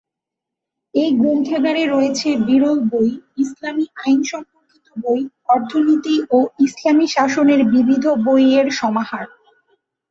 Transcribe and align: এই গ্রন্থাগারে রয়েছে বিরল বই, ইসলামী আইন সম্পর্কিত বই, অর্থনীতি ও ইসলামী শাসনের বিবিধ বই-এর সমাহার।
এই 0.93 1.09
গ্রন্থাগারে 1.11 1.83
রয়েছে 1.85 2.29
বিরল 2.47 2.79
বই, 2.91 3.09
ইসলামী 3.37 3.85
আইন 4.03 4.19
সম্পর্কিত 4.23 4.87
বই, 4.97 5.21
অর্থনীতি 5.49 6.15
ও 6.31 6.37
ইসলামী 6.59 7.05
শাসনের 7.07 7.61
বিবিধ 7.73 8.05
বই-এর 8.25 8.67
সমাহার। 8.79 9.25